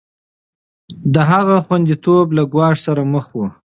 [1.13, 3.39] د هغه خونديتوب له ګواښ سره مخ و.